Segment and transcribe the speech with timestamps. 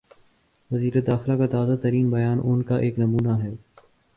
[0.71, 3.53] وزیر داخلہ کا تازہ ترین بیان اس کا ایک نمونہ ہے۔